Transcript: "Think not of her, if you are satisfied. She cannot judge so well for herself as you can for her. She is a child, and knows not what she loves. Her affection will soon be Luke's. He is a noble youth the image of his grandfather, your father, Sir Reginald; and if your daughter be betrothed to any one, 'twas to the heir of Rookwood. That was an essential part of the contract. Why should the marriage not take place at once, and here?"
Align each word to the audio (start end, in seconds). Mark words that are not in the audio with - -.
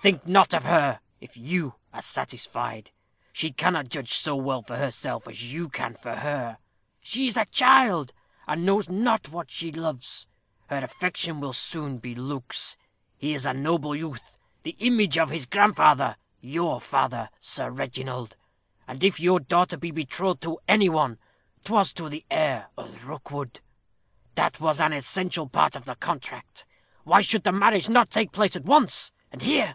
"Think 0.00 0.28
not 0.28 0.54
of 0.54 0.62
her, 0.62 1.00
if 1.20 1.36
you 1.36 1.74
are 1.92 2.00
satisfied. 2.00 2.92
She 3.32 3.50
cannot 3.50 3.88
judge 3.88 4.12
so 4.12 4.36
well 4.36 4.62
for 4.62 4.76
herself 4.76 5.26
as 5.26 5.52
you 5.52 5.68
can 5.68 5.96
for 5.96 6.14
her. 6.14 6.58
She 7.00 7.26
is 7.26 7.36
a 7.36 7.46
child, 7.46 8.12
and 8.46 8.64
knows 8.64 8.88
not 8.88 9.28
what 9.30 9.50
she 9.50 9.72
loves. 9.72 10.28
Her 10.68 10.76
affection 10.78 11.40
will 11.40 11.52
soon 11.52 11.98
be 11.98 12.14
Luke's. 12.14 12.76
He 13.16 13.34
is 13.34 13.44
a 13.44 13.52
noble 13.52 13.96
youth 13.96 14.38
the 14.62 14.76
image 14.78 15.18
of 15.18 15.30
his 15.30 15.46
grandfather, 15.46 16.16
your 16.40 16.80
father, 16.80 17.28
Sir 17.40 17.68
Reginald; 17.68 18.36
and 18.86 19.02
if 19.02 19.18
your 19.18 19.40
daughter 19.40 19.76
be 19.76 19.90
betrothed 19.90 20.42
to 20.42 20.60
any 20.68 20.88
one, 20.88 21.18
'twas 21.64 21.92
to 21.94 22.08
the 22.08 22.24
heir 22.30 22.68
of 22.78 23.04
Rookwood. 23.04 23.60
That 24.36 24.60
was 24.60 24.80
an 24.80 24.92
essential 24.92 25.48
part 25.48 25.74
of 25.74 25.86
the 25.86 25.96
contract. 25.96 26.64
Why 27.02 27.20
should 27.20 27.42
the 27.42 27.50
marriage 27.50 27.88
not 27.88 28.10
take 28.10 28.30
place 28.30 28.54
at 28.54 28.64
once, 28.64 29.10
and 29.32 29.42
here?" 29.42 29.74